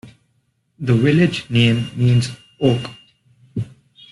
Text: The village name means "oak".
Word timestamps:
The 0.79 0.95
village 0.95 1.47
name 1.51 1.91
means 1.95 2.29
"oak". 2.59 2.81